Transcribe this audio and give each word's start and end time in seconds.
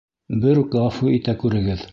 Берүк 0.45 0.73
ғәфү 0.85 1.15
итә 1.19 1.39
күрегеҙ. 1.45 1.89